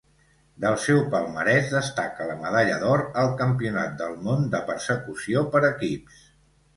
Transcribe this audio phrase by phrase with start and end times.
[0.61, 6.25] Del seu palmarès destaca la medalla d'or al Campionat del món de Persecució per equips.